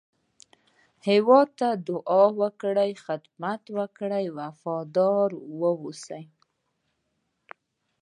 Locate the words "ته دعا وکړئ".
1.59-2.91